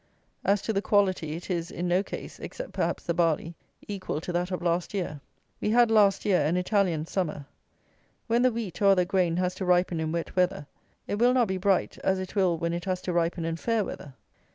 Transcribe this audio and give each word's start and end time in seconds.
As 0.43 0.63
to 0.63 0.73
the 0.73 0.81
quality, 0.81 1.33
it 1.35 1.51
is, 1.51 1.69
in 1.69 1.87
no 1.87 2.01
case 2.01 2.39
(except 2.39 2.73
perhaps 2.73 3.03
the 3.03 3.13
barley), 3.13 3.53
equal 3.87 4.19
to 4.21 4.33
that 4.33 4.49
of 4.49 4.63
last 4.63 4.95
year. 4.95 5.21
We 5.59 5.69
had, 5.69 5.91
last 5.91 6.25
year, 6.25 6.41
an 6.43 6.57
Italian 6.57 7.05
summer. 7.05 7.45
When 8.25 8.41
the 8.41 8.51
wheat, 8.51 8.81
or 8.81 8.85
other 8.87 9.05
grain 9.05 9.37
has 9.37 9.53
to 9.57 9.65
ripen 9.65 9.99
in 9.99 10.11
wet 10.11 10.35
weather, 10.35 10.65
it 11.05 11.19
will 11.19 11.35
not 11.35 11.47
be 11.47 11.57
bright, 11.57 11.99
as 11.99 12.17
it 12.17 12.35
will 12.35 12.57
when 12.57 12.73
it 12.73 12.85
has 12.85 12.99
to 13.03 13.13
ripen 13.13 13.45
in 13.45 13.57
fair 13.57 13.85
weather. 13.85 14.15